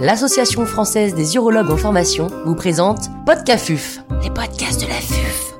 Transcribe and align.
l'Association 0.00 0.64
française 0.64 1.14
des 1.14 1.34
urologues 1.34 1.70
en 1.70 1.76
formation 1.76 2.28
vous 2.44 2.54
présente 2.54 3.08
Podcafuf, 3.26 3.98
les 4.22 4.30
podcasts 4.30 4.80
de 4.80 4.86
la 4.86 4.94
FUF. 4.94 5.54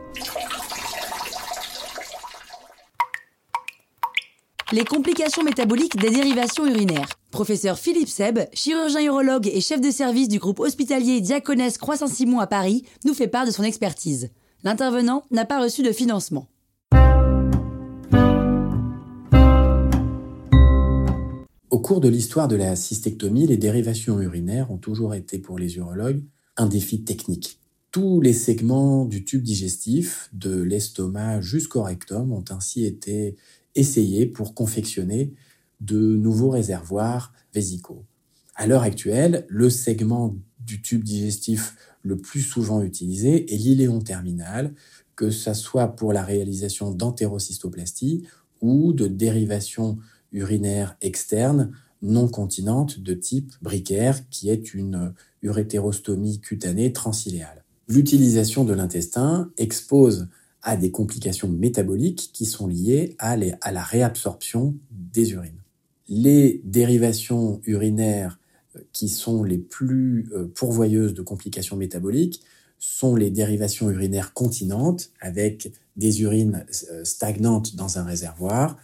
Les 4.71 4.85
complications 4.85 5.43
métaboliques 5.43 5.96
des 5.96 6.11
dérivations 6.11 6.66
urinaires. 6.66 7.09
Professeur 7.32 7.79
Philippe 7.79 8.09
Seb, 8.09 8.39
chirurgien 8.53 9.01
urologue 9.01 9.48
et 9.48 9.61
chef 9.61 9.80
de 9.80 9.91
service 9.91 10.29
du 10.29 10.39
groupe 10.39 10.61
hospitalier 10.61 11.20
Diaconesse 11.20 11.79
Croix-Saint-Simon 11.79 12.39
à 12.39 12.46
Paris, 12.46 12.84
nous 13.05 13.14
fait 13.14 13.29
part 13.29 13.46
de 13.46 13.50
son 13.50 13.64
expertise. 13.64 14.30
L'intervenant 14.62 15.25
n'a 15.32 15.46
pas 15.46 15.61
reçu 15.61 15.82
de 15.82 15.91
financement. 15.91 16.46
Au 21.71 21.80
cours 21.80 22.00
de 22.00 22.09
l'histoire 22.09 22.48
de 22.48 22.57
la 22.57 22.77
cystectomie, 22.77 23.46
les 23.46 23.58
dérivations 23.58 24.18
urinaires 24.22 24.71
ont 24.71 24.79
toujours 24.79 25.14
été 25.14 25.39
pour 25.39 25.58
les 25.58 25.77
urologues 25.77 26.22
un 26.57 26.67
défi 26.67 27.04
technique. 27.04 27.61
Tous 27.93 28.22
les 28.22 28.32
segments 28.32 29.04
du 29.04 29.22
tube 29.22 29.43
digestif, 29.43 30.31
de 30.32 30.63
l'estomac 30.63 31.43
jusqu'au 31.43 31.82
rectum, 31.82 32.33
ont 32.33 32.44
ainsi 32.48 32.86
été 32.86 33.36
essayés 33.75 34.25
pour 34.25 34.55
confectionner 34.55 35.34
de 35.83 35.98
nouveaux 35.98 36.48
réservoirs 36.48 37.34
vésicaux. 37.53 38.06
À 38.55 38.66
l'heure 38.66 38.83
actuelle, 38.83 39.44
le 39.50 39.69
segment 39.69 40.34
du 40.61 40.80
tube 40.80 41.05
digestif 41.05 41.77
le 42.03 42.16
plus 42.16 42.41
souvent 42.41 42.80
utilisé 42.80 43.53
est 43.53 43.58
l'iléon 43.58 44.00
terminal, 44.00 44.75
que 45.16 45.30
ce 45.30 45.53
soit 45.53 45.89
pour 45.89 46.14
la 46.14 46.25
réalisation 46.25 46.92
d'entérocystoplastie 46.92 48.27
ou 48.62 48.94
de 48.94 49.06
dérivation 49.06 49.98
urinaire 50.33 50.97
externe 51.00 51.73
non 52.03 52.28
continente 52.28 53.00
de 53.00 53.14
type 53.14 53.53
bricaire, 53.61 54.28
qui 54.31 54.50
est 54.50 54.75
une 54.75 55.14
urétérostomie 55.42 56.41
cutanée 56.41 56.92
transiléale. 56.92 57.64
L'utilisation 57.89 58.64
de 58.64 58.72
l'intestin 58.72 59.50
expose 59.56 60.28
à 60.62 60.77
des 60.77 60.91
complications 60.91 61.48
métaboliques 61.48 62.30
qui 62.33 62.44
sont 62.44 62.67
liées 62.67 63.17
à, 63.19 63.36
la 63.36 63.83
réabsorption 63.83 64.75
des 64.91 65.33
urines. 65.33 65.62
Les 66.08 66.61
dérivations 66.64 67.61
urinaires 67.64 68.39
euh, 68.77 68.80
qui 68.92 69.08
sont 69.08 69.42
les 69.42 69.58
plus 69.58 70.28
euh, 70.33 70.47
pourvoyeuses 70.47 71.14
de 71.14 71.22
complications 71.22 71.77
métaboliques 71.77 72.42
sont 72.78 73.14
les 73.14 73.30
dérivations 73.30 73.91
urinaires 73.91 74.33
continentes 74.33 75.11
avec 75.20 75.72
des 75.97 76.22
urines 76.22 76.64
euh, 76.91 77.05
stagnantes 77.05 77.77
dans 77.77 77.98
un 77.98 78.05
réservoir, 78.05 78.77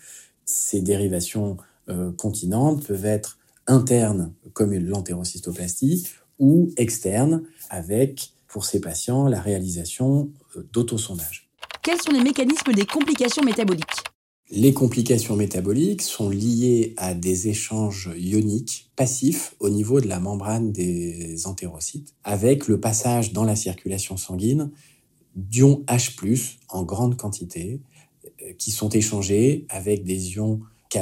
ces 0.45 0.81
dérivations 0.81 1.57
euh, 1.89 2.13
continentes 2.13 2.87
peuvent 2.87 3.05
être 3.05 3.39
internes, 3.67 4.33
comme 4.53 4.73
l'entérocystoplastie, 4.75 6.07
ou 6.39 6.71
externes, 6.77 7.43
avec, 7.71 8.33
pour 8.49 8.65
ces 8.65 8.81
patients, 8.81 9.29
la 9.29 9.41
réalisation 9.41 10.31
euh, 10.57 10.67
d'autosondage. 10.73 11.49
Quels 11.83 12.01
sont 12.01 12.13
les 12.13 12.23
mécanismes 12.23 12.73
des 12.73 12.87
complications 12.87 13.43
métaboliques? 13.43 13.85
Les 14.51 14.75
complications 14.75 15.37
métaboliques 15.37 16.03
sont 16.03 16.29
liées 16.29 16.95
à 16.97 17.15
des 17.15 17.49
échanges 17.49 18.11
ioniques 18.17 18.91
passifs 18.95 19.55
au 19.59 19.71
niveau 19.71 20.01
de 20.01 20.07
la 20.07 20.21
membrane 20.21 20.71
des 20.71 21.47
entérocytes, 21.47 22.15
avec 22.25 22.69
le 22.69 22.79
passage 22.79 23.33
dans 23.33 23.45
la 23.45 23.57
circulation 23.57 24.17
sanguine 24.17 24.71
d'ions 25.35 25.83
H+, 25.89 26.59
en 26.69 26.85
grande 26.85 27.17
quantité, 27.17 27.81
qui 28.59 28.71
sont 28.71 28.89
échangés 28.91 29.67
avec 29.69 30.05
des 30.05 30.35
ions 30.35 30.61
K+, 30.91 30.99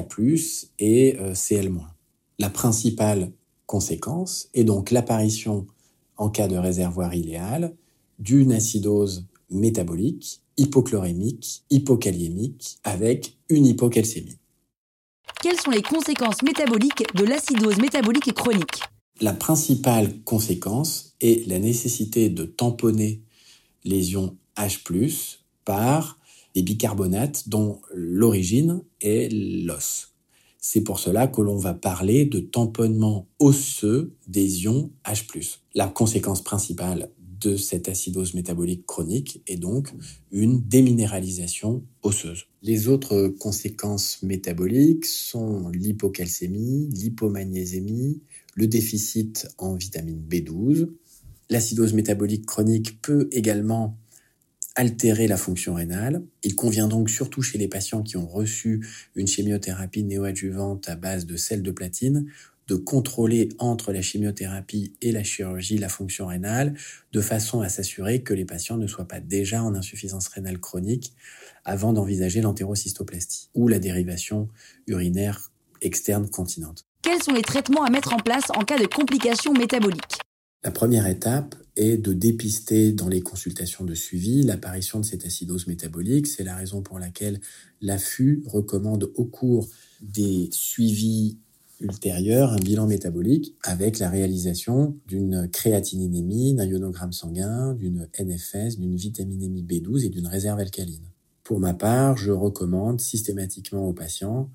et 0.78 1.16
euh, 1.18 1.34
Cl-. 1.34 1.72
La 2.38 2.50
principale 2.50 3.32
conséquence 3.66 4.48
est 4.54 4.64
donc 4.64 4.90
l'apparition, 4.90 5.66
en 6.16 6.30
cas 6.30 6.48
de 6.48 6.56
réservoir 6.56 7.14
iléal, 7.14 7.74
d'une 8.18 8.52
acidose 8.52 9.26
métabolique, 9.50 10.40
hypochlorémique, 10.56 11.64
hypokaliémique, 11.70 12.78
avec 12.84 13.36
une 13.48 13.66
hypocalcémie. 13.66 14.38
Quelles 15.42 15.60
sont 15.60 15.70
les 15.70 15.82
conséquences 15.82 16.42
métaboliques 16.42 17.04
de 17.14 17.24
l'acidose 17.24 17.78
métabolique 17.78 18.32
chronique? 18.32 18.82
La 19.20 19.32
principale 19.32 20.20
conséquence 20.22 21.14
est 21.20 21.46
la 21.46 21.58
nécessité 21.58 22.28
de 22.28 22.44
tamponner 22.44 23.22
les 23.84 24.12
ions 24.12 24.36
H+, 24.56 25.38
par 25.64 26.18
des 26.54 26.62
bicarbonates 26.62 27.48
dont 27.48 27.80
l'origine 27.94 28.82
est 29.00 29.32
l'os. 29.32 30.12
C'est 30.58 30.82
pour 30.82 31.00
cela 31.00 31.26
que 31.26 31.40
l'on 31.40 31.56
va 31.56 31.74
parler 31.74 32.24
de 32.24 32.38
tamponnement 32.38 33.26
osseux 33.40 34.14
des 34.28 34.62
ions 34.62 34.92
H+. 35.04 35.58
La 35.74 35.88
conséquence 35.88 36.42
principale 36.42 37.10
de 37.42 37.56
cette 37.56 37.88
acidose 37.88 38.34
métabolique 38.34 38.86
chronique 38.86 39.42
est 39.48 39.56
donc 39.56 39.92
une 40.30 40.62
déminéralisation 40.62 41.82
osseuse. 42.02 42.44
Les 42.62 42.86
autres 42.86 43.28
conséquences 43.40 44.22
métaboliques 44.22 45.06
sont 45.06 45.68
l'hypocalcémie, 45.70 46.88
l'hypomagnésémie, 46.92 48.22
le 48.54 48.66
déficit 48.68 49.48
en 49.58 49.74
vitamine 49.74 50.22
B12. 50.28 50.88
L'acidose 51.50 51.92
métabolique 51.92 52.46
chronique 52.46 53.02
peut 53.02 53.28
également 53.32 53.98
altérer 54.74 55.26
la 55.26 55.36
fonction 55.36 55.74
rénale. 55.74 56.22
Il 56.42 56.54
convient 56.54 56.88
donc 56.88 57.10
surtout 57.10 57.42
chez 57.42 57.58
les 57.58 57.68
patients 57.68 58.02
qui 58.02 58.16
ont 58.16 58.26
reçu 58.26 58.86
une 59.14 59.26
chimiothérapie 59.26 60.04
néoadjuvante 60.04 60.88
à 60.88 60.96
base 60.96 61.26
de 61.26 61.36
sel 61.36 61.62
de 61.62 61.70
platine 61.70 62.26
de 62.68 62.76
contrôler 62.76 63.48
entre 63.58 63.92
la 63.92 64.02
chimiothérapie 64.02 64.94
et 65.02 65.12
la 65.12 65.24
chirurgie 65.24 65.78
la 65.78 65.88
fonction 65.88 66.26
rénale 66.26 66.74
de 67.12 67.20
façon 67.20 67.60
à 67.60 67.68
s'assurer 67.68 68.22
que 68.22 68.34
les 68.34 68.44
patients 68.44 68.76
ne 68.76 68.86
soient 68.86 69.08
pas 69.08 69.20
déjà 69.20 69.62
en 69.62 69.74
insuffisance 69.74 70.28
rénale 70.28 70.60
chronique 70.60 71.12
avant 71.64 71.92
d'envisager 71.92 72.40
l'entérocystoplastie 72.40 73.50
ou 73.54 73.68
la 73.68 73.78
dérivation 73.78 74.48
urinaire 74.86 75.50
externe 75.80 76.28
continente. 76.30 76.86
Quels 77.02 77.22
sont 77.22 77.32
les 77.32 77.42
traitements 77.42 77.84
à 77.84 77.90
mettre 77.90 78.14
en 78.14 78.18
place 78.18 78.44
en 78.56 78.62
cas 78.62 78.78
de 78.78 78.86
complications 78.86 79.52
métaboliques? 79.52 80.18
La 80.64 80.70
première 80.70 81.08
étape 81.08 81.56
est 81.76 81.96
de 81.96 82.12
dépister 82.12 82.92
dans 82.92 83.08
les 83.08 83.20
consultations 83.20 83.84
de 83.84 83.94
suivi 83.94 84.42
l'apparition 84.42 85.00
de 85.00 85.04
cette 85.04 85.24
acidose 85.24 85.66
métabolique. 85.66 86.26
C'est 86.26 86.44
la 86.44 86.56
raison 86.56 86.82
pour 86.82 86.98
laquelle 86.98 87.40
l'AFU 87.80 88.42
recommande 88.46 89.10
au 89.14 89.24
cours 89.24 89.68
des 90.00 90.48
suivis 90.52 91.38
ultérieurs 91.80 92.52
un 92.52 92.58
bilan 92.58 92.86
métabolique 92.86 93.54
avec 93.64 93.98
la 93.98 94.08
réalisation 94.08 94.96
d'une 95.06 95.48
créatininémie, 95.50 96.54
d'un 96.54 96.66
ionogramme 96.66 97.12
sanguin, 97.12 97.74
d'une 97.74 98.08
NFS, 98.18 98.78
d'une 98.78 98.94
vitaminémie 98.94 99.64
B12 99.64 100.06
et 100.06 100.08
d'une 100.08 100.26
réserve 100.26 100.60
alcaline. 100.60 101.08
Pour 101.42 101.58
ma 101.58 101.74
part, 101.74 102.16
je 102.16 102.30
recommande 102.30 103.00
systématiquement 103.00 103.88
aux 103.88 103.92
patients 103.92 104.48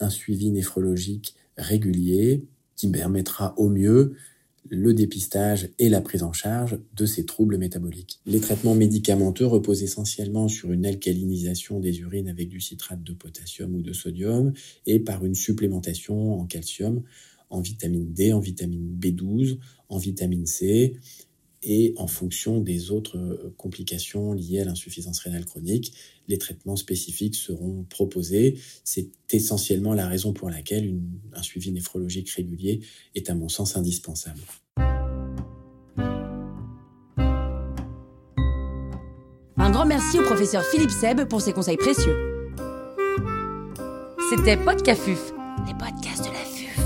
un 0.00 0.10
suivi 0.10 0.50
néphrologique 0.50 1.36
régulier 1.56 2.44
qui 2.76 2.88
permettra 2.88 3.54
au 3.58 3.68
mieux 3.68 4.14
le 4.68 4.94
dépistage 4.94 5.68
et 5.78 5.88
la 5.88 6.00
prise 6.00 6.22
en 6.22 6.32
charge 6.32 6.78
de 6.94 7.06
ces 7.06 7.26
troubles 7.26 7.58
métaboliques. 7.58 8.20
Les 8.26 8.40
traitements 8.40 8.74
médicamenteux 8.74 9.46
reposent 9.46 9.82
essentiellement 9.82 10.48
sur 10.48 10.72
une 10.72 10.86
alcalinisation 10.86 11.80
des 11.80 12.00
urines 12.00 12.28
avec 12.28 12.48
du 12.48 12.60
citrate 12.60 13.02
de 13.02 13.12
potassium 13.12 13.74
ou 13.74 13.82
de 13.82 13.92
sodium 13.92 14.52
et 14.86 14.98
par 14.98 15.24
une 15.24 15.34
supplémentation 15.34 16.40
en 16.40 16.46
calcium, 16.46 17.02
en 17.50 17.60
vitamine 17.60 18.12
D, 18.12 18.32
en 18.32 18.40
vitamine 18.40 18.96
B12, 18.98 19.58
en 19.88 19.98
vitamine 19.98 20.46
C 20.46 20.96
et 21.62 21.94
en 21.96 22.06
fonction 22.06 22.60
des 22.60 22.90
autres 22.90 23.16
euh, 23.16 23.54
complications 23.56 24.32
liées 24.32 24.60
à 24.60 24.64
l'insuffisance 24.64 25.20
rénale 25.20 25.44
chronique, 25.44 25.92
les 26.28 26.38
traitements 26.38 26.76
spécifiques 26.76 27.34
seront 27.34 27.84
proposés. 27.88 28.58
C'est 28.84 29.08
essentiellement 29.30 29.94
la 29.94 30.06
raison 30.06 30.32
pour 30.32 30.50
laquelle 30.50 30.98
un 31.32 31.42
suivi 31.42 31.72
néphrologique 31.72 32.30
régulier 32.30 32.80
est 33.14 33.30
à 33.30 33.34
mon 33.34 33.48
sens 33.48 33.76
indispensable. 33.76 34.40
Un 39.56 39.70
grand 39.70 39.86
merci 39.86 40.18
au 40.18 40.22
professeur 40.22 40.64
Philippe 40.64 40.90
Seb 40.90 41.28
pour 41.28 41.40
ses 41.40 41.52
conseils 41.52 41.76
précieux. 41.76 42.16
C'était 44.30 44.56
Podcafuf, 44.56 45.32
les 45.66 45.74
podcasts 45.74 46.24
de 46.24 46.30
la 46.30 46.44
FUF. 46.44 46.81